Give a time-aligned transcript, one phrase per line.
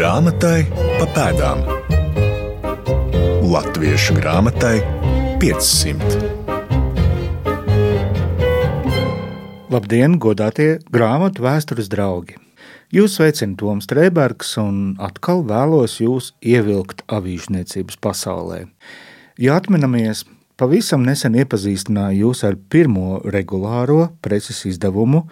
[0.00, 0.62] Grāmatai
[0.96, 1.58] pa pēdām.
[3.44, 4.78] Latviešu grāmatai
[5.42, 6.22] 500.
[9.68, 12.38] Labdien, godātie grāmatu vēstures draugi!
[12.96, 18.62] Jūs sveicina Toms Strēbergs un atkal vēlos jūs ievilkt avīžniecības pasaulē.
[19.36, 20.24] Ja atminamies,
[20.56, 25.26] pavisam nesen iepazīstināju jūs ar pirmo regulāro preces izdevumu,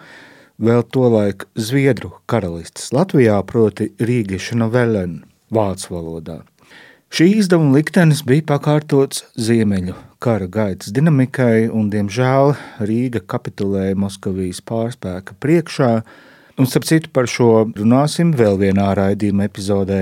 [0.59, 5.21] vēl tolaik Zviedru karalistes Latvijā, proti Rīgiešu novellen
[5.53, 6.39] vācu valodā.
[7.09, 12.53] Šī izdevuma liktenis bija pakārtots Ziemeļu kara gaitas dinamikai, un, diemžēl,
[12.85, 15.93] Rīga kapitulēja Moskavijas pārspēka priekšā,
[16.59, 20.01] Un, starp citu, par šo runāsim vēl vienā raidījuma epizodē.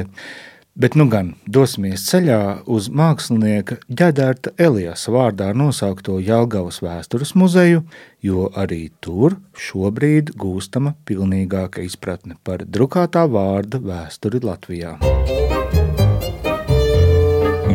[0.78, 7.82] Bet nu gan dosimies ceļā uz mākslinieka Ģedārta Elijas vārdā nosaukto Jelgavas vēstures muzeju,
[8.22, 14.94] jo arī tur šobrīd gūstama pilnīgāka izpratne par drukātā vārda vēsturi Latvijā.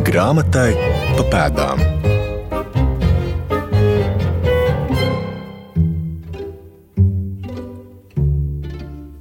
[0.07, 0.71] Grāmatai
[1.19, 2.12] pa pēdām.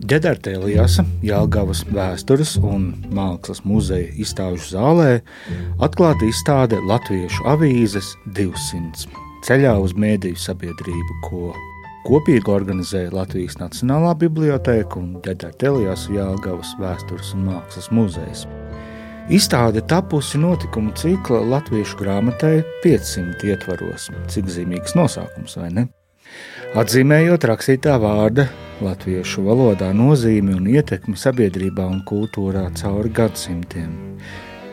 [0.03, 5.21] Ģedarta Elijasa Jālgavas vēstures un mākslas muzeja izstāžu zālē
[5.79, 9.07] atklāta izstāde Latviešu avīzes 200
[9.47, 11.53] ceļā uz mēdīju sabiedrību, ko
[12.09, 18.43] kopīgi organizē Latvijas Nacionālā biblioteka un Ģedarta Elijasa Jālgavas vēstures un mākslas muzejs.
[19.31, 24.11] Izstāde tapusi notikumu cikla Latviešu grāmatai 500 ietvaros.
[24.35, 25.87] Cik zīmīgs nosaukums, vai ne?
[26.75, 28.49] Atzīmējot rakstītā vārda
[28.85, 33.93] latviešu valodā nozīmi un ietekmi sabiedrībā un kultūrā cauri gadsimtiem.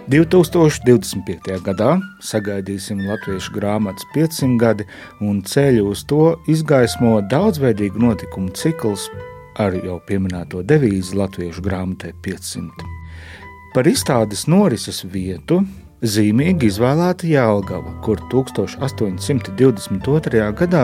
[0.09, 1.59] 2025.
[1.61, 1.89] gadā
[2.25, 4.87] sagaidīsim latviešu grāmatas 500 gadi,
[5.21, 9.05] un ceļu uz to izgaismo daudzveidīgu notikumu cikls
[9.61, 12.89] ar jau pieminēto devīzi latviešu grāmatai 500.
[13.75, 15.61] Par izstādes norises vietu
[15.99, 20.45] Zīmīgi izvēlēta Jālgava, kur 1822.
[20.55, 20.83] gadā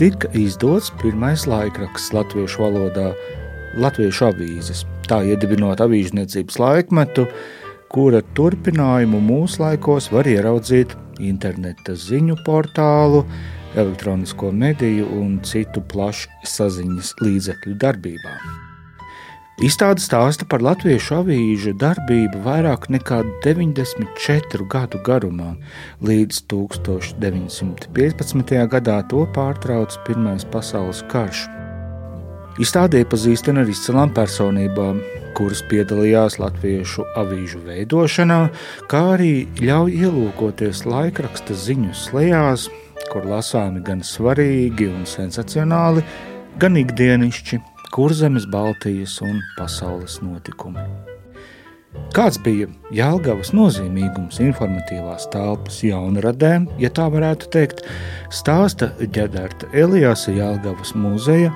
[0.00, 3.12] tika izdots pirmais laikraksts latviešu valodā-
[3.84, 7.28] Latviešu avīzes, tā iedibinot avīžniecības laikmetu,
[7.92, 13.28] kura turpinājumu mūsdienās var ieraudzīt interneta ziņu portālu,
[13.76, 18.65] elektronisko mediju un citu plašu saziņas līdzekļu darbībā.
[19.56, 25.54] Izstāde stāsta par latviešu avīžu darbību vairāk nekā 94 gadu garumā.
[26.04, 28.52] Līdz 1915.
[28.68, 31.46] gadā to pārtrauca Pirmais pasaules karš.
[32.60, 35.00] Izstādē iepazīstina ar izcilām personībām,
[35.38, 38.52] kuras piedalījās latviešu avīžu veidošanā,
[38.92, 42.68] kā arī ļauj ielūkoties laikraksta ziņu slēgās,
[43.08, 46.04] kur lasāmi gan svarīgi un sensacionāli,
[46.60, 47.62] gan ikdienišķi
[47.94, 50.82] Kurzemes, Baltijas un pasaules notikumi.
[52.16, 57.84] Kāds bija Jālgavas nozīmīgums informatīvās telpas jaunradē, ja tā varētu teikt,
[58.32, 61.52] stāsta ģenerāta Elijāsa Jālgavas muzeja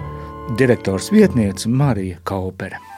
[0.60, 2.89] direktors vietniece Marija Kaupere.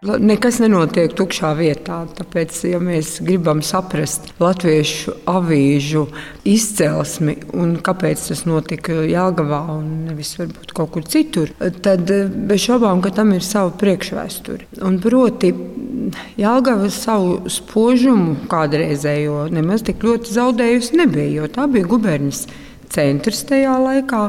[0.00, 1.98] Nekas nenotiek tukšā vietā.
[2.16, 6.06] Tāpēc, ja mēs gribam saprast latviešu avīžu
[6.48, 11.52] izcelsmi un kāpēc tas notika Jāgavā un nevis varbūt kaut kur citur,
[11.84, 14.70] tad bez šaubām, ka tam ir sava priekšvēsture.
[14.88, 15.50] Un proti,
[16.40, 22.46] Jāgava savu spožumu kādreizējo nemaz tik ļoti zaudējusi nebija, jo tā bija guberņas
[22.88, 24.22] centrs tajā laikā.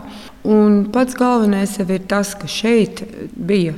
[0.51, 3.05] Un pats galvenais ir tas, ka šeit
[3.39, 3.77] bija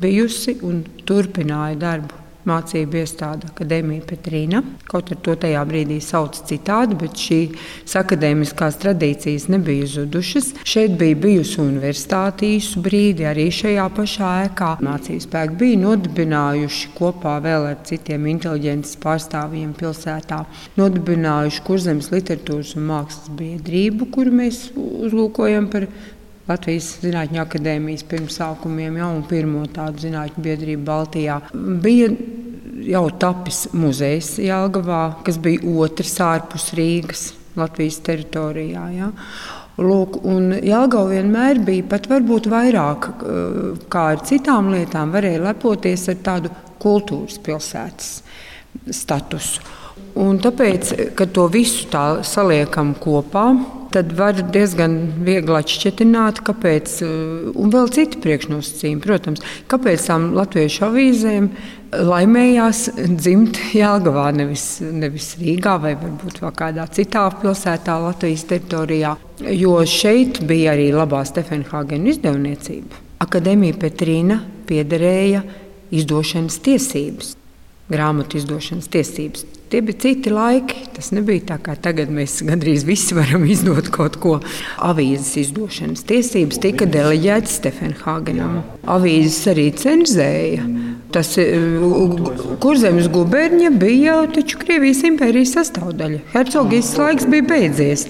[0.00, 2.20] bijusi un turpināja darbu.
[2.48, 4.62] Mācību iestāde Akadēmija Petrīna.
[4.88, 10.54] Kaut arī to tajā brīdī sauc citādi, bet šīs akadēmiskās tradīcijas nebija zudušas.
[10.64, 14.70] Šeit bija bijusi universitāte īsu brīdi, arī šajā pašā ēkā.
[14.86, 20.40] Mācību spēki bija nodibinājuši kopā vēl ar citiem inteliģences pārstāvjiem pilsētā.
[20.80, 25.90] Nodibinājuši Kurzemes literatūras un mākslas biedrību, kuru mēs uzlūkojam par
[26.50, 31.40] Latvijas Zinātņu akadēmijas pirmsākumiem, jau pirmo tādu zinātņu biedrību Baltijā.
[31.54, 32.10] Bija
[32.90, 38.84] jau tapis muzejs Jālgavā, kas bija otrs ārpus Rīgas Latvijas teritorijā.
[38.96, 39.10] Ja?
[39.80, 43.58] Lūk, un Jālgava vienmēr bija pat varbūt vairāk eh,
[43.92, 48.10] kā ar citām lietām, varēja lepoties ar tādu kultūras pilsētas
[48.96, 49.62] statusu.
[50.20, 53.52] Un tāpēc, kad to visu tā saliekam kopā,
[53.94, 54.96] tad var diezgan
[55.26, 56.04] viegli atšķirt,
[56.46, 61.50] kāpēc, uh, un vēl citi priekšnosacījumi, protams, kāpēc tām latviešu avīzēm
[61.90, 62.84] laimējās
[63.18, 69.16] dzimt Jālgavā, nevis, nevis Rīgā vai varbūt vēl kādā citā pilsētā Latvijas teritorijā,
[69.58, 73.02] jo šeit bija arī labā Stefenhāgena izdevniecība.
[73.20, 74.40] Akadēmija Petrīna
[74.70, 75.42] piederēja
[75.90, 77.36] izdošanas tiesības.
[77.90, 79.44] grāmatu izdošanas tiesības.
[79.70, 80.80] Tie bija citi laiki.
[80.96, 84.32] Tas nebija tā, kā tagad mēs gandrīz visi varam izdot kaut ko.
[84.82, 88.64] Avīzes izdošanas tiesības tika deleģētas Stefenhāgenam.
[88.90, 90.66] Avīzes arī cenzēja.
[91.12, 91.44] Tas e,
[92.60, 96.20] Kurzemes gubernija bija taču Krievijas impērijas sastāvdaļa.
[96.34, 98.06] Hercogijas laiks bija beidzies.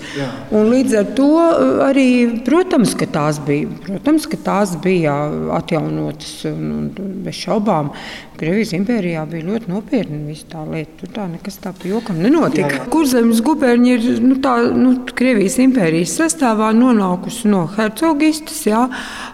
[0.50, 2.08] Un līdz ar to e, arī,
[2.47, 5.14] protams, ka tās bija, protams, ka tās bija
[5.56, 7.94] atjaunotas un, un bez šaubām.
[8.41, 10.94] Krievijas impērijā bija ļoti nopietna visa tā lieta.
[11.03, 12.87] Tur tā nekas tā pa jokam nenotika.
[12.93, 18.87] Kurzemes gubernija ir nu, tā, nu, Krievijas impērijas sastāvā nonākusi no hercogistas, jā,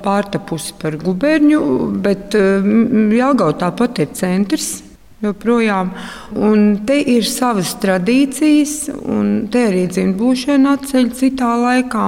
[0.03, 1.63] pārtapusi par guberniju,
[2.03, 4.75] bet Jāgauta tāpat ir centrs.
[5.25, 5.95] Joprojām.
[6.37, 12.05] Un te ir savas tradīcijas, un te arī dzimtbūšana atceļ citā laikā.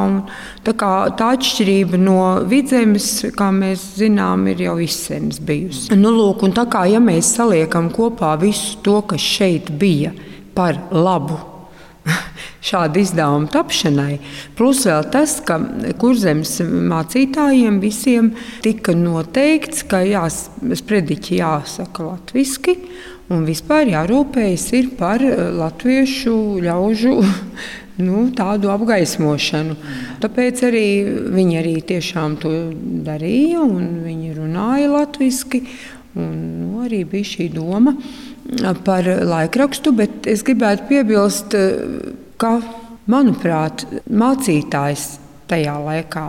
[0.67, 5.97] Tā, kā, tā atšķirība no vidzemes, kā mēs zinām, ir jau izsens bijusi.
[5.97, 10.13] Nu, lūk, un tā kā ja mēs saliekam kopā visu to, kas šeit bija
[10.53, 11.41] par labu
[12.69, 14.19] šāda izdevuma tapšanai.
[14.59, 15.59] Plus vēl tas, ka
[16.01, 18.33] kurzemes mācītājiem visiem
[18.65, 20.05] tika noteikts, ka
[20.83, 22.79] sprediķi jāsaka latviski.
[23.29, 26.35] Un vispār jārūpējas par eh, latviešu
[26.65, 27.19] ļaužu
[28.07, 29.77] nu, tādu apgaismošanu.
[30.23, 30.87] Tāpēc arī
[31.35, 32.55] viņi arī tiešām to
[33.05, 35.63] darīja, un viņi runāja latviešu.
[36.19, 37.93] Nu, arī bija šī doma
[38.87, 41.55] par laikrakstu, bet es gribētu piebilst,
[42.41, 42.59] ka,
[43.11, 45.19] manuprāt, mācītājs
[45.49, 46.29] tajā laikā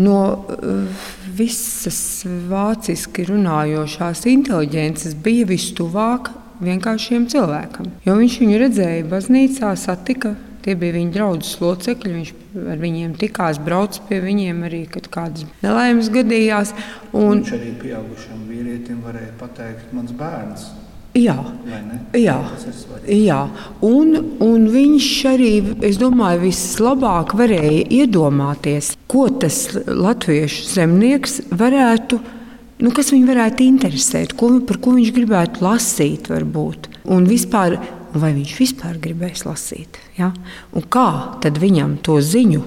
[0.00, 1.98] no uh, visas
[2.50, 6.30] vāciski runājošās inteliģences bija vistuvāk
[6.62, 7.90] vienkāršiem cilvēkam.
[8.06, 10.36] Jo viņš viņu redzēja baznīcā, satika.
[10.60, 12.10] Tie bija viņa draugu locekļi.
[12.18, 12.32] Viņš
[12.74, 16.74] ar viņiem tikās, brauca pie viņiem arī, kad kādas nelaimes gadījās.
[17.14, 17.40] Un...
[17.40, 20.68] Viņš arī pieaugušam vīrietim varēja pateikt, mans bērns
[21.18, 21.34] Jā,
[22.14, 22.36] jā,
[23.10, 23.38] jā.
[23.82, 24.12] Un,
[24.46, 25.50] un viņš arī,
[25.88, 32.20] es domāju, vislabāk varēja iedomāties, ko tas latviešu zemnieks varētu,
[32.84, 36.86] nu, kas viņu varētu interesēt, ko, par ko viņš gribētu lasīt, varbūt.
[37.10, 37.80] Un vispār,
[38.14, 40.30] vai viņš vispār gribēs lasīt, ja?
[40.70, 41.10] un kā
[41.42, 42.62] tad viņam to ziņu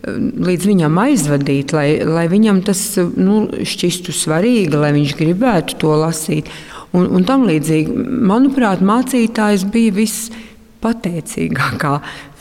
[0.00, 2.80] līdz viņam aizvadīt, lai, lai viņam tas
[3.20, 6.48] nu, šķistu svarīgi, lai viņš gribētu to lasīt
[6.96, 7.94] un, un tam līdzīgi.
[8.30, 11.94] Manuprāt, mācītājs bija vispateicīgākā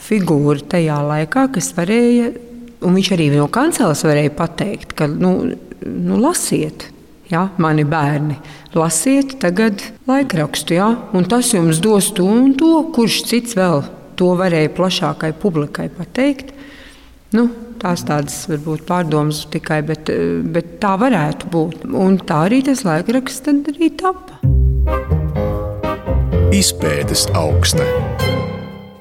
[0.09, 2.31] figūra tajā laikā, kas varēja,
[2.85, 5.33] un viņš arī no kanceles varēja pateikt, ka nu,
[5.85, 6.89] nu, lasiet.
[7.29, 8.39] Ja, mani bērni,
[8.73, 13.83] lasiet tagad laikrakstu, ja, un tas jums dos to un to, kurš cits vēl
[14.17, 16.49] to varēja plašākai publikai pateikt.
[17.37, 17.45] Nu,
[17.81, 20.11] tās tādas varbūt pārdomas tikai, bet,
[20.53, 21.87] bet tā varētu būt.
[21.89, 24.39] Un tā arī tas laikraksts tad arī tapa.
[26.55, 27.85] Izpētes augsta.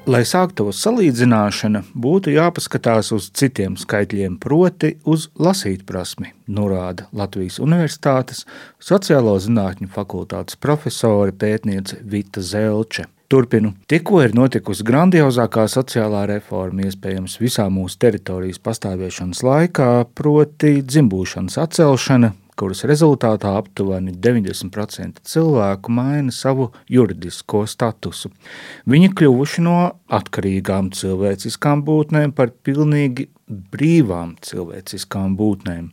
[0.09, 8.41] Lai sāktos salīdzināšana, būtu jāpaskatās uz citiem skaitļiem, proti, uz lasīt prasmi, norāda Latvijas Universitātes
[8.81, 13.05] sociālo zinātņu fakultātes profesore pētniece Vita Zelče.
[13.29, 13.75] Turpinu.
[13.85, 22.31] Tikko ir notikusi grandiozākā sociālā reforma, iespējams, visā mūsu teritorijas pastāvēšanas laikā, proti, dzimbūšanas atcelšana,
[22.59, 28.31] kuras rezultātā aptuveni 90% cilvēku maina savu juridisko statusu.
[28.89, 29.79] Viņi kļuvuši no
[30.19, 35.89] atkarīgām cilvēciskām būtnēm par pilnīgi brīvām cilvēciskām būtnēm.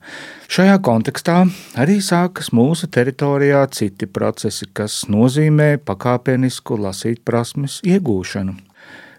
[0.52, 1.38] Šajā kontekstā
[1.80, 8.58] arī sākas mūsu teritorijā citi procesi, kas nozīmē pakāpenisku lasīt prasmes iegūšanu.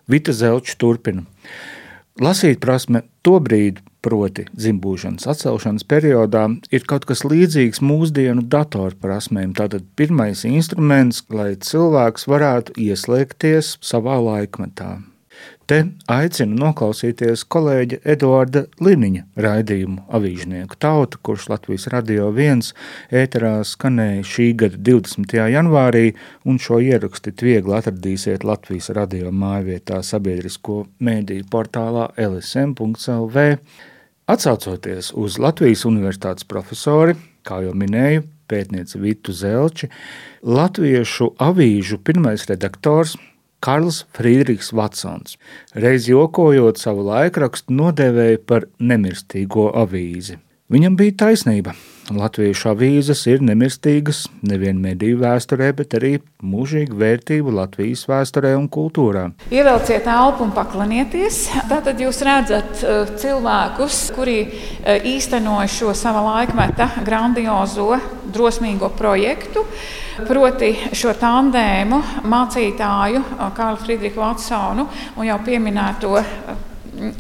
[0.08, 1.26] Vita Zelčs turpina.
[2.24, 9.52] Lasīt prasme tobrīd proti dzimbūšanas atcelšanas periodā, ir kaut kas līdzīgs mūsdienu datorprasmēm.
[9.58, 14.96] Tātad pirmais instruments, lai cilvēks varētu ieslēgties savā laikmetā.
[15.68, 22.70] Te aicinu noklausīties kolēģa Eduarda Liniņa raidījumu avīžnieku tautu, kurš Latvijas radio viens
[23.12, 25.36] ēterā skanēja šī gada 20.
[25.52, 26.06] janvārī,
[26.48, 33.48] un šo ierakstu viegli atradīsiet Latvijas radio mājvietā sabiedrisko mēdīju portālā lsm.lv.
[34.32, 39.92] Atsaucoties uz Latvijas Universitātes profesori, kā jau minēju, pētnieci Vitu Zelči,
[40.48, 43.20] latviešu avīžu pirmais redaktors
[43.60, 45.38] Karls Friedrichs Vatsons,
[45.74, 50.38] reiz jokojot savu laikrakstu, nodēvēja par nemirstīgo avīzi.
[50.68, 51.72] Viņam bija taisnība.
[52.12, 56.10] Latviešu avīzes ir nemirstīgas nevien mediju vēsturē, bet arī
[56.44, 59.30] mūžīga vērtība Latvijas vēsturē un kultūrā.
[59.48, 61.40] Ievelciet elpu un paklanieties.
[61.72, 67.94] Tad jūs redzat uh, cilvēkus, kuri uh, īstenoja šo sava laikmeta grandiozo,
[68.36, 69.64] drosmīgo projektu.
[70.28, 76.18] Proti šo tandēmu mācītāju uh, Kārlu Friedrichu Vatsonu un jau pieminēto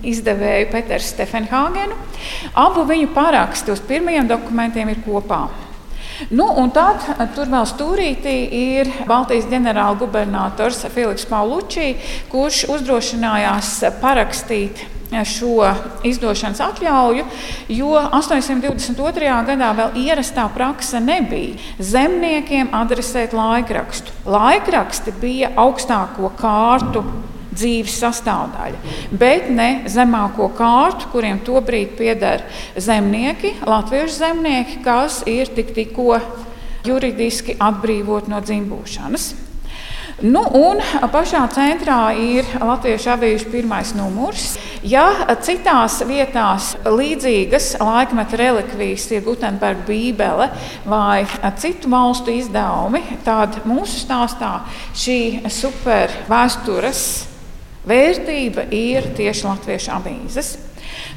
[0.03, 1.95] izdevēju Peteru Stefenhāgenu.
[2.57, 5.45] Abu viņu paraksti uz pirmajiem dokumentiem ir kopā.
[6.33, 7.03] Nu, un tad
[7.35, 11.91] tur vēl stūrītī ir Baltijas ģenerālgubernators Filips Paulučī,
[12.31, 15.69] kurš uzdrošinājās parakstīt šo
[16.03, 17.23] izdošanas atļauju,
[17.71, 19.29] jo 822.
[19.47, 24.11] gadā vēl ierastā praksa nebija zemniekiem adresēt laikrakstu.
[24.27, 27.05] Laikraksti bija augstāko kārtu
[27.57, 32.45] dzīves sastāvdaļa, bet ne zemāko kārtu, kuriem tobrīd pieder
[32.77, 36.21] zemnieki, latviešu zemnieki, kas ir tik, tikko
[36.87, 39.33] juridiski atbrīvot no dzimbūšanas.
[40.17, 40.79] Nu, un
[41.13, 44.55] pašā centrā ir Latviešu avīžu pirmais numurs.
[44.81, 45.03] Ja
[45.45, 50.49] citās vietās līdzīgas laikmeta relikvijas ir Gutenberga Bībele
[50.89, 51.21] vai
[51.61, 54.55] citu valstu izdevumi, tad mūsu stāstā
[54.97, 55.19] šī
[55.53, 57.03] supervēstures
[57.87, 60.55] Vērtība ir tieši latviešu avīzes.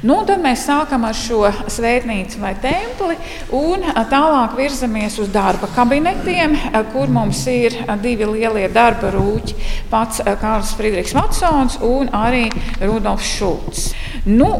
[0.01, 3.17] Nu, tad mēs sākam ar šo svētnīcu vai templi
[3.55, 6.57] un tālāk virzamies uz darba kabinetiem,
[6.93, 9.57] kur mums ir divi lielie darba rūķi.
[9.91, 12.47] Pats Kārls Friedrichs Vatsons un arī
[12.81, 13.89] Rudolfs Šulcs.
[14.25, 14.53] Nu,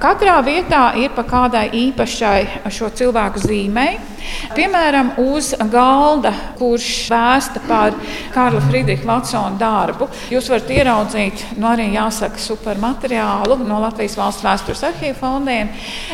[0.00, 3.96] katrā vietā ir pa kādai īpašai šo cilvēku zīmei.
[4.54, 7.96] Piemēram, uz galda, kurš vēsta par
[8.34, 14.51] Kārla Friedricha Vatsona darbu, jūs varat ieraudzīt, nu arī jāsaka, supermateriālu no Latvijas valsts vēstures
[14.52, 15.70] arhīvu fondiem,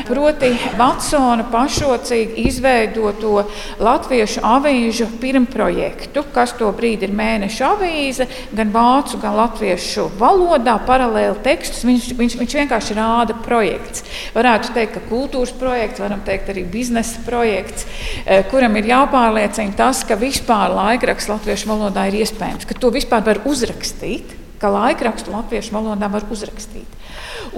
[0.07, 3.45] proti Vatsona pašrocīgi izveidoto
[3.83, 11.43] latviešu avīžu pirmprojektu, kas to brīdi ir mēneša avīze, gan vācu, gan latviešu valodā, paralēli
[11.45, 11.85] tekstus.
[11.89, 14.05] Viņš, viņš, viņš vienkārši rāda projekts.
[14.37, 17.87] Varētu teikt, ka kultūras projekts, varam teikt arī biznesa projekts.
[18.25, 23.25] Eh, kuram ir jāpārliecina tas, ka vispār laikraksts latviešu valodā ir iespējams, ka to vispār
[23.27, 26.99] var uzrakstīt, ka laikrakstu latviešu valodā var uzrakstīt.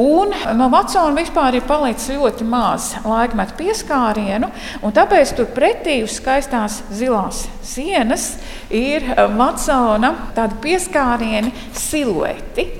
[0.01, 4.49] Un no Vatsona vispār ir palicis ļoti maz laikmetu pieskārienu,
[4.81, 8.31] un tāpēc tur pretī uz skaistās zilās sienas
[8.73, 9.05] ir
[9.37, 12.80] Vatsona tādi pieskārieni silueti.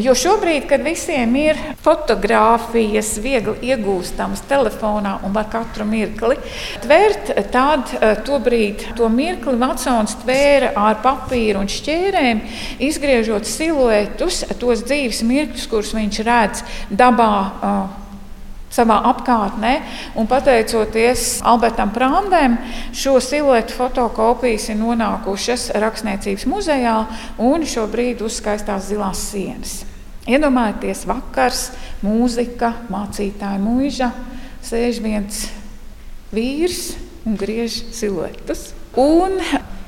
[0.00, 6.38] Jo šobrīd, kad visiem ir fotografijas, viegli iegūstamas telefonā un var katru mirkli
[6.84, 12.44] tvērt, tad eh, tobrīd to mirkli Vatsons tvēra ar papīru un šķērēm,
[12.88, 18.01] izgriežot siluetus, tos dzīves mirkļus, kurus viņš redz dabā eh,
[18.72, 19.72] savā apkārtnē.
[20.18, 22.58] Un pateicoties Albertam Prāndēm,
[22.96, 26.98] šo siluetu fotokopijas ir nonākušas Rakstniecības muzejā
[27.42, 29.80] un šobrīd uz skaistās zilās sienas.
[30.30, 31.64] Iedomājieties, vakars,
[32.04, 34.12] mūzika, mācītāja mūža,
[34.62, 35.48] sēž viens
[36.30, 36.92] vīrs
[37.26, 38.70] un griež siluetus.
[38.98, 39.40] Un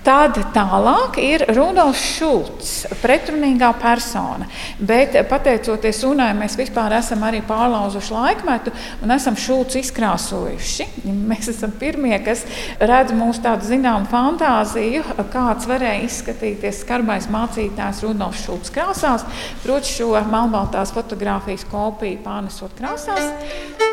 [0.04, 4.44] Tad tālāk ir Rudolfs Šulcs, pretrunīgā persona.
[4.76, 10.88] Bet pateicoties Unai, mēs vispār esam arī pārlauzuši laikmetu un esam Šulcu izkrāsojuši.
[11.08, 12.44] Mēs esam pirmie, kas
[12.82, 19.24] redz mūsu tādu zināmu fantāziju, kāds varēja izskatīties skarbais mācītājs Rudolfs Šulcs krāsās,
[19.64, 23.83] proti šo melnbaltās fotografijas kopiju pārnesot krāsās.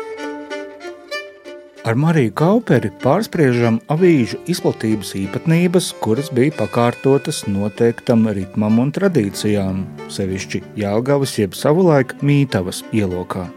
[1.82, 10.60] Ar Mariju Kauperi pārspriežam avīžu izplatības īpatnības, kuras bija pakārtotas noteiktam ritmam un tradīcijām, sevišķi
[10.78, 13.48] Jālgavas jeb savulaik Mītavas ielokā.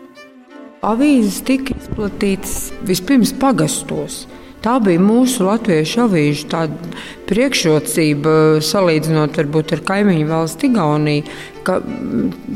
[0.81, 4.23] Avīzes tika izplatītas vispirms pagastos.
[4.65, 6.61] Tā bija mūsu latviešu avīžu
[7.29, 8.31] priekšrocība,
[8.65, 11.35] salīdzinot varbūt, ar kaimiņu valsti Igauniju.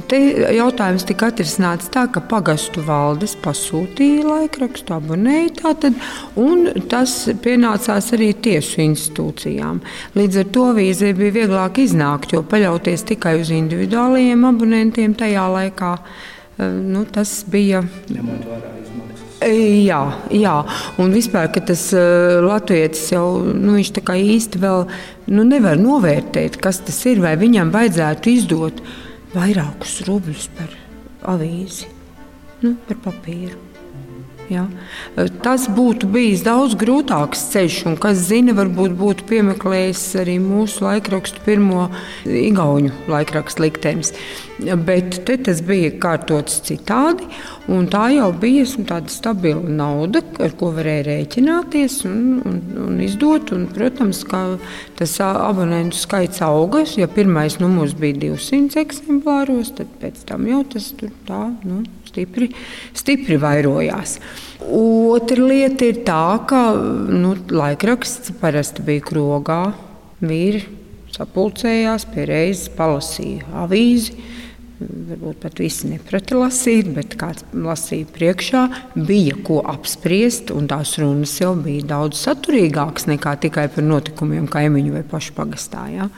[0.10, 0.20] Te
[0.56, 6.02] jautājums tika atrisināts tā, ka pagastu valdes pasūtīja laikrakstu, abonēja tātad,
[6.42, 7.14] un tas
[7.46, 9.82] pienācās arī tiesu institūcijām.
[10.18, 15.96] Līdz ar to vīzē bija vieglāk iznākt, jo paļauties tikai uz individuālajiem abonentiem tajā laikā,
[16.58, 17.86] eh, nu, tas bija.
[18.10, 18.89] Ņemot vērā
[19.40, 20.00] Jā,
[20.36, 20.56] jā,
[21.00, 24.84] un vispār tas uh, latviečs jau nu, īsti vēl
[25.32, 27.22] nu, nevar novērtēt, kas tas ir.
[27.24, 28.84] Vai viņam vajadzētu izdot
[29.32, 30.76] vairākus rubļus par
[31.38, 31.88] avīzi,
[32.66, 33.69] nu, par papīru.
[34.50, 34.66] Ja?
[35.44, 41.44] Tas būtu bijis daudz grūtāks ceļš, un kas zina, varbūt būtu piemeklējis arī mūsu laikrakstu
[41.46, 41.90] pirmo
[42.26, 44.14] igauņu laikrakstu liktenis.
[44.60, 47.28] Bet tas bija kārtots citādi,
[47.72, 52.18] un tā jau bija tāda stabila nauda, ar ko varēja rēķināties un,
[52.50, 53.54] un, un izdot.
[53.56, 54.42] Un, protams, ka
[55.00, 56.98] tas abonentu skaits augas.
[57.00, 61.46] Ja pirmais numurs bija 200 eksemplāros, tad pēc tam jau tas tur tā.
[61.64, 62.50] Nu, stipri,
[62.98, 64.18] stipri vairojās.
[64.66, 69.62] Otra lieta ir tā, ka nu, laikraksts parasti bija krogā.
[70.20, 70.66] Vīri
[71.16, 74.18] sapulcējās pie reizes, palasīja avīzi
[74.80, 78.62] varbūt pat visi neprata lasīt, bet kāds lasīja priekšā,
[78.96, 84.96] bija ko apspriest, un tās runas jau bija daudz saturīgākas nekā tikai par notikumiem kaimiņu
[84.96, 85.86] vai pašu pagastā.
[85.92, 86.10] Ja?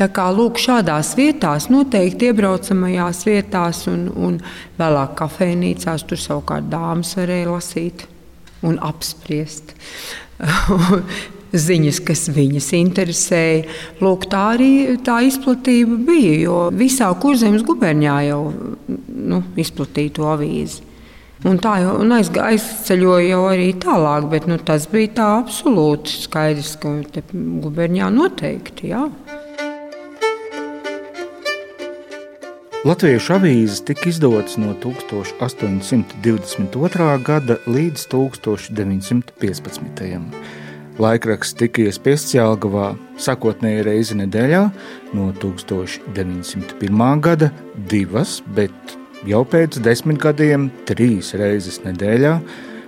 [0.00, 4.40] Tā kā lūk, šādās vietās, noteikti iebraucamajās vietās un, un
[4.80, 8.08] vēlāk kafejnīcās, tur savukārt dāmas varēja lasīt
[8.66, 9.76] un apspriest.
[11.60, 13.64] ziņas, kas viņas interesēja.
[14.02, 14.70] Lūk, tā arī
[15.06, 18.42] tā izplatība bija, jo visā kurzemes gubernijā jau
[18.88, 20.82] nu, izplatīja to avīzi.
[21.46, 26.22] Un tā jau un aiz, aizceļoja jau arī tālāk, bet nu, tas bija tā absolūti
[26.24, 26.88] skaidrs, ka
[27.62, 28.94] gubernijā noteikti.
[28.94, 29.04] Jā.
[32.86, 37.06] Latviešu avīzes tika izdotas no 1822.
[37.26, 40.36] gada līdz 1915.
[40.96, 44.62] Laikraksts tika iespiests Jālgavā sakotnēji reizi nedēļā
[45.12, 47.02] no 1901.
[47.20, 47.50] gada
[47.90, 48.94] divas, bet
[49.28, 52.38] jau pēc desmit gadiem trīs reizes nedēļā.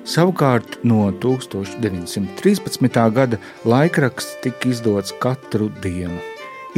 [0.09, 2.99] Savukārt no 1913.
[3.13, 3.37] gada
[3.69, 6.17] laikraksts tika izdots katru dienu.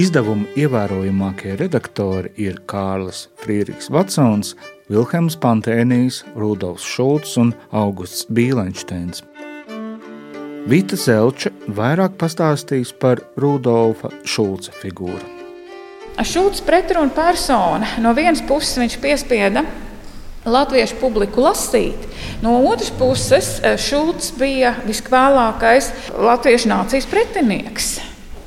[0.02, 4.56] Izdevuma ievērojamākie redaktori ir Kārlis Friedrichs Vatsons,
[4.90, 9.29] Vilhelms Pantēnijs, Rudolfs Šulcs un Augusts Bīlenšteins.
[10.68, 15.22] Vita Zelča vairāk pastāstīs par Rudolfa Šulca figūru.
[16.20, 17.88] Šulcs pretruna persona.
[18.02, 19.62] No vienas puses viņš piespieda
[20.44, 22.04] latviešu publiku lasīt.
[22.44, 23.48] No otras puses,
[23.80, 27.94] Šulcs bija viskvēlākais latviešu nācijas pretinieks.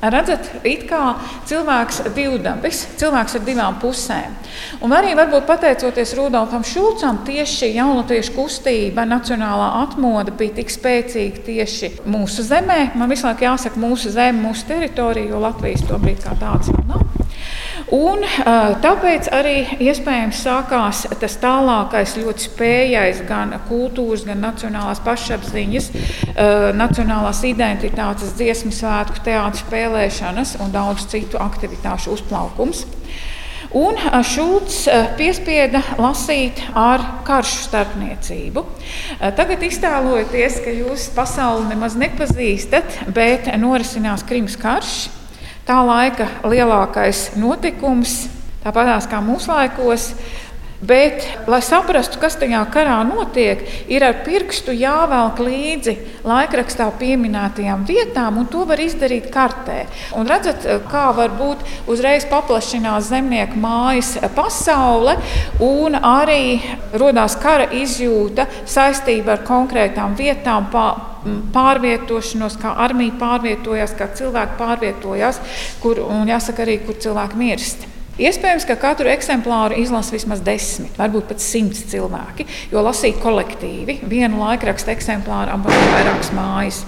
[0.04, 1.14] Redzat, it kā
[1.48, 4.34] cilvēks divdabis, cilvēks ar divām pusēm.
[4.84, 11.44] Un arī varbūt pateicoties Rudolfam Šulcam, tieši šī jaunlatviešu kustība, nacionālā atmoda bija tik spēcīga
[11.48, 12.92] tieši mūsu zemē.
[12.98, 17.13] Man visu laiku jāsaka mūsu zeme, mūsu teritorija, jo Latvijas tobrīd kā tādas vēl nav.
[17.94, 18.24] Un,
[18.82, 25.90] tāpēc arī iespējams sākās tas tālākais, ļoti spējīgais gan kultūras, gan nacionālās pašapziņas,
[26.74, 32.82] nacionālās identitātes, dziesmu svētku, teātris spēlēšanas un daudz citu aktivitāšu uzplaukums.
[33.74, 34.84] Un Šulcs
[35.18, 38.62] piespieda lasīt ar karšu starpniecību.
[39.38, 44.94] Tagad iztēlojieties, ka jūs pasauli nemaz nepazīstat, bet norisinās Krimas karš.
[45.64, 48.26] Tā laika lielākais notikums,
[48.64, 50.10] tāpat kā laikos,
[50.84, 55.94] Bet, lai saprastu, kas tajā karā notiek, ir ar pirkstu jāvelk līdzi
[56.26, 59.84] laikrakstā pieminētajām vietām, un to var izdarīt kartē.
[60.18, 65.16] Un redzat, kā var būt uzreiz paplašinās zemnieku mājas pasaule,
[65.64, 66.58] un arī
[66.92, 70.68] radās kara izjūta saistībā ar konkrētām vietām.
[70.74, 71.13] Pa,
[71.54, 75.40] pārvietošanos, kā armija pārvietojās, kā cilvēki pārvietojās,
[75.82, 77.90] kur, un jāsaka arī, kur cilvēki mirst.
[78.14, 84.38] Iespējams, ka katru eksemplāru izlasa vismaz desmit, varbūt pat simts cilvēki, jo lasīt kolektīvi vienu
[84.38, 86.80] laikrakstu eksemplāru apgādāt vairākas mājas.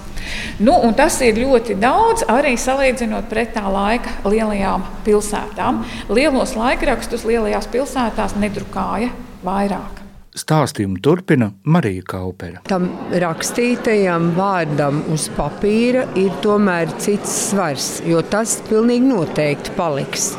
[0.63, 5.83] Nu, tas ir ļoti daudz arī salīdzinot pret tā laika lielajām pilsētām.
[6.07, 9.11] Lielos laikrakstus lielajās pilsētās nedrukāja
[9.43, 10.06] vairāk.
[10.37, 12.59] Stāstījumu turpina Marija Kaupera.
[12.69, 20.35] Tam rakstītajam vārdam uz papīra ir tomēr cits svars, jo tas pilnīgi noteikti paliks.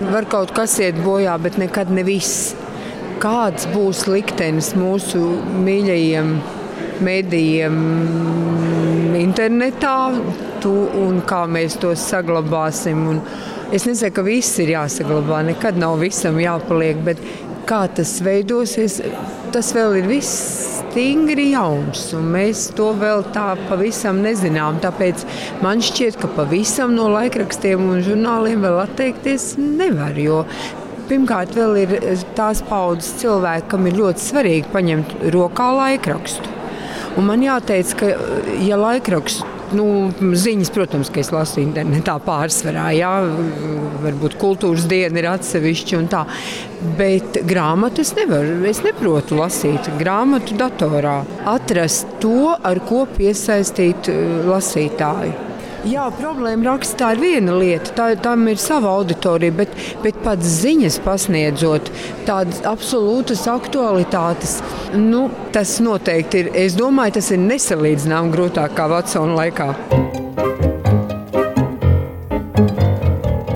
[0.00, 2.52] Var kaut kas iet bojā, bet nekad ne viss.
[3.20, 5.20] Kāds būs liktenis mūsu
[5.64, 6.34] mīļajiem
[7.04, 7.76] medijiem
[9.20, 9.96] internetā,
[10.60, 13.06] tu, un kā mēs tos saglabāsim?
[13.12, 13.20] Un
[13.72, 17.20] es nesaku, ka viss ir jāsaglabā, nekad nav visam jāpaliek, bet
[17.68, 19.00] kā tas veidosies,
[19.54, 24.80] tas vēl ir viss stingri jauns, un mēs to vēl tā pavisam nezinām.
[24.82, 25.24] Tāpēc
[25.64, 30.18] man šķiet, ka pavisam no laikrakstiem un žurnāliem vēl atteikties nevar.
[31.10, 31.94] Pirmkārt, vēl ir
[32.38, 36.58] tās paudzes cilvēki, kam ir ļoti svarīgi paņemt rokā laikrakstu.
[37.18, 38.12] Un man jāteic, ka
[38.62, 42.88] ja laikrakstu nu, ziņas, protams, ka es lasu internetā pārsvarā.
[42.96, 43.12] Jā,
[44.04, 46.24] varbūt kultūras diena ir atsevišķa un tā.
[46.98, 49.90] Bet grāmatu es nevaru, es neprotu lasīt.
[50.00, 55.49] Grāmatu datorā atrast to, ar ko piesaistīt eh, lasītāju.
[55.88, 59.72] Jā, problēma rakstā ir viena lieta, tā, tam ir sava auditorija, bet,
[60.04, 61.88] bet pats ziņas pasniedzot
[62.26, 64.58] tādas absolūtas aktualitātes,
[64.92, 66.52] nu, tas noteikti ir.
[66.66, 69.70] Es domāju, tas ir nesalīdzināms grūtāk kā Vatsona laikā.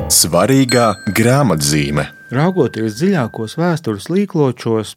[0.09, 2.09] Svarīgā grāmatzīme.
[2.33, 4.95] Raugoties dziļākos vēstures līkločos,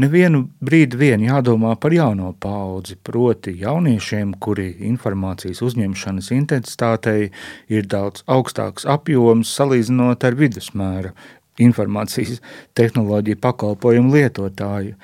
[0.00, 7.28] nevienu brīdi vien jādomā par jauno paudzi, proti jauniešiem, kuri informācijas uzņemšanas intensitātei
[7.68, 11.12] ir daudz augstāks apjoms salīdzinot ar vidusmēra
[11.60, 12.40] informācijas
[12.72, 14.96] tehnoloģiju pakalpojumu lietotāju.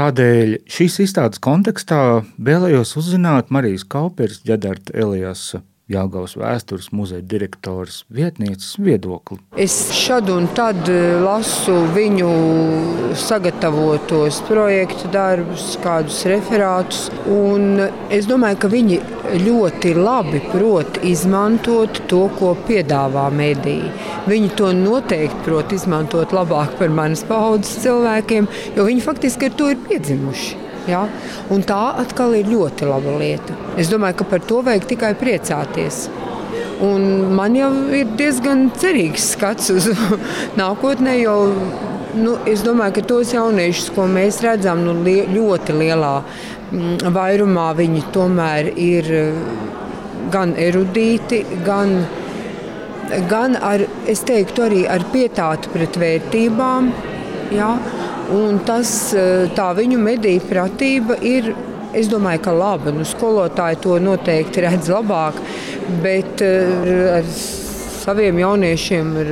[0.00, 2.02] Tādēļ šīs izstādes kontekstā
[2.40, 9.36] vēlējos uzzināt Marijas Kaupers, Ģedarta Eliasa Jāgaunas vēstures muzeja direktors vietnieces viedokli.
[9.54, 12.30] Es šad un tad eh, lasu viņu
[13.22, 17.06] sagatavotos projektu darbus, kādus referātus.
[18.10, 18.98] Es domāju, ka viņi
[19.46, 23.94] ļoti labi prot izmantot to, ko piedāvā mediji.
[24.26, 29.70] Viņi to noteikti prot izmantot labāk par manas paudzes cilvēkiem, jo viņi faktiski ar to
[29.70, 30.65] ir piedzimuši.
[30.90, 31.06] Ja?
[31.50, 33.56] Un tā atkal ir ļoti laba lieta.
[33.80, 36.06] Es domāju, ka par to vajag tikai priecāties.
[36.84, 39.88] Un man jau ir diezgan cerīgs skats uz
[40.60, 41.36] nākotnē, jo
[42.16, 47.70] nu, es domāju, ka tos jauniešus, ko mēs redzam, nu, li ļoti lielā mm, vairumā,
[47.78, 49.10] viņi tomēr ir
[50.32, 51.98] gan erudīti, gan,
[53.30, 56.90] gan ar, teiktu, arī ar pietātu pret vērtībām.
[57.54, 57.74] Ja?
[58.34, 61.52] Un tas, eh, tā viņu mediju pratība ir,
[61.94, 62.90] es domāju, ka laba.
[62.90, 65.38] Nu, skolotāji to noteikti redz labāk,
[66.02, 67.28] bet eh, ar
[68.02, 69.30] saviem jauniešiem, ar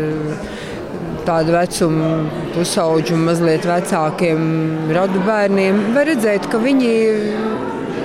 [1.26, 2.12] tādu vecumu
[2.54, 6.94] pusauģu, mazliet vecākiem radu bērniem, var redzēt, ka viņi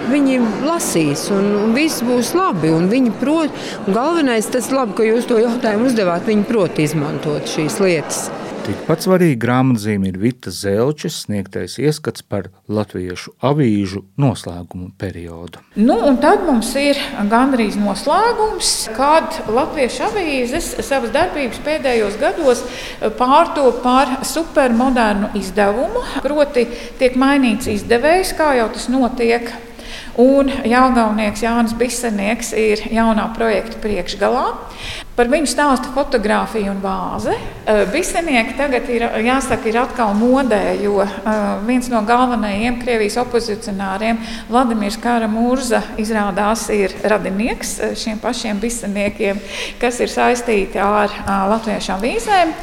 [0.10, 2.72] viņi lasīs, un, un viss būs labi.
[2.90, 3.54] Viņi prot,
[3.86, 8.30] un galvenais tas labi, ka jūs to jautājumu uzdevāt, viņi prot izmantot šīs lietas.
[8.70, 15.64] Tikpat svarīga grāmatzīme ir Vita Zelčes sniegtais ieskats par latviešu avīžu noslēgumu periodu.
[15.74, 17.00] Nu, tad mums ir
[17.32, 22.62] gandrīz noslēgums, kad latviešu avīzes savas darbības pēdējos gados
[23.18, 26.06] pārtop par supermodernu izdevumu.
[26.22, 26.68] Proti,
[27.02, 29.50] tiek mainīts izdevējs, kā jau tas notiek
[30.20, 34.50] Un Jāgaunieks Jānis Bisenieks ir jaunā projekta priekšgalā.
[35.20, 37.34] Par viņu stāsta fotografija un vāze.
[37.92, 41.04] Bisenieki tagad ir, jāsaka, ir atkal modē, jo
[41.68, 44.16] viens no galvenajiem Krievijas opozicionāriem,
[44.48, 49.44] Vladimirs Kāramurza, izrādās ir radinieks šiem pašiem biseniekiem,
[49.82, 51.12] kas ir saistīti ar
[51.52, 52.56] latviešu avīzēm.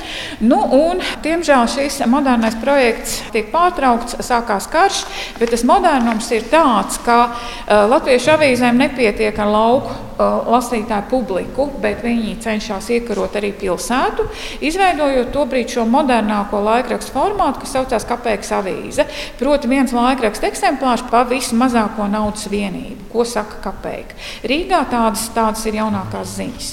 [0.48, 5.04] Nu, un, diemžēl šis modernais projekts tiek pārtraukts, sākās karš,
[5.36, 7.20] bet tas modernums ir tāds, ka
[7.68, 14.26] latviešu avīzēm nepietiek ar lauku lasītāju publiku, bet viņi cenšas iekarot arī pilsētu,
[14.64, 19.06] izveidojot to brīdi šo modernāko laikrakstu formātu, kas saucās Kapēks avīze.
[19.40, 23.10] Proti, viens laikraksta eksemplārs par visu mazāko naudas vienību.
[23.12, 24.16] Ko saka Kapēka?
[24.46, 26.72] Rīgā tādas, tādas ir jaunākās ziņas.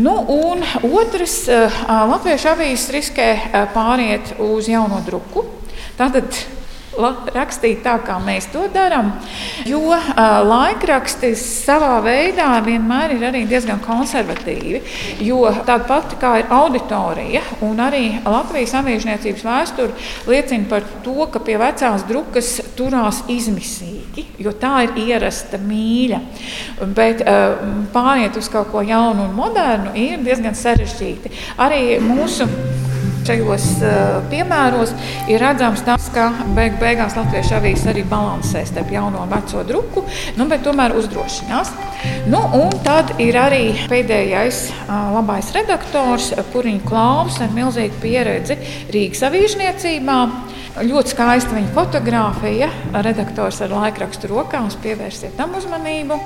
[0.00, 1.44] Nu, un otrs,
[1.88, 3.28] Latviešu avīzes riskē
[3.74, 5.44] pāriet uz jauno druku.
[5.98, 6.34] Tātad
[7.34, 9.12] rakstīt tā, kā mēs to darām.
[9.68, 10.04] Jo uh,
[10.46, 14.82] laikraksti savā veidā vienmēr ir arī diezgan konservatīvi.
[15.24, 21.42] Jo tāda pati kā ir auditorija un arī Latvijas avīžniecības vēsture liecina par to, ka
[21.44, 26.20] pie vecās drukas turās izmisīgi, jo tā ir ierasta mīļa.
[26.96, 27.60] Bet uh,
[27.94, 31.32] pāriet uz kaut ko jaunu un modernu ir diezgan sarežģīti.
[31.60, 32.48] Arī mūsu
[33.24, 34.92] šajos uh, piemēros
[35.30, 40.04] ir redzams tas, ka beig beigās Latviešu avīzes arī balansē starp jauno un veco druku,
[40.38, 41.72] nu, bet tomēr uzdrošinās.
[42.28, 48.58] Nu, un tad ir arī pēdējais uh, labais redaktors, Puriņš Klaus, ar milzīgu pieredzi
[48.92, 50.18] Rīgas avīžniecībā.
[50.84, 52.68] Ļoti skaista viņa fotografija,
[53.06, 56.18] redaktors ar laikrakstu rokā, un pievērsiet tam uzmanību.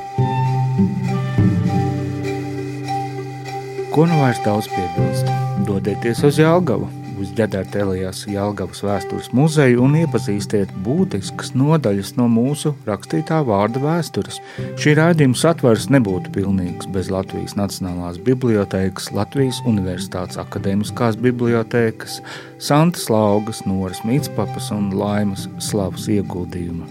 [3.93, 5.48] Ko nu vairs daudz piebilst?
[5.69, 6.87] Dodieties uz Jālgavu,
[7.21, 14.39] uz ģedērta Elijas Jālgavas vēstures muzeju un iepazīstiet būtiskas nodaļas no mūsu rakstītā vārda vēstures.
[14.81, 22.23] Šī rādījuma satvers nebūtu pilnīgs bez Latvijas Nacionālās bibliotēkas, Latvijas Universitātes akadēmiskās bibliotēkas,
[22.57, 26.89] Santas Laugas, Noras Mītspapas un Laimas slavas ieguldījuma.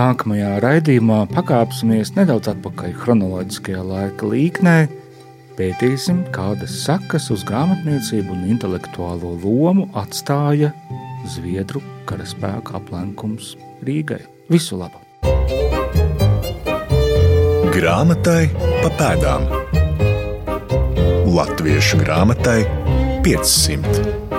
[0.00, 4.78] Nākamajā raidījumā pakāpsimies nedaudz atpakaļ chronoloģiskajā laika līknē.
[5.60, 10.70] Pētīsim, kādas sakas uz grāmatniecību un intelektuālo lomu atstāja
[11.28, 13.50] Zviedru karaspēka aplenkums
[13.84, 14.22] Rīgai.
[14.48, 15.04] Visu labu!
[17.76, 19.44] Grāmatai pa pēdām
[21.28, 22.62] Latviešu grāmatai
[23.28, 24.29] 500.